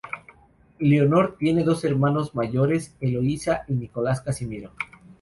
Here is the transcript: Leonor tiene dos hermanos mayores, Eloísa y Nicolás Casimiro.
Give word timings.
Leonor 0.79 1.37
tiene 1.37 1.63
dos 1.63 1.83
hermanos 1.85 2.33
mayores, 2.33 2.95
Eloísa 3.01 3.65
y 3.67 3.73
Nicolás 3.73 4.21
Casimiro. 4.21 4.71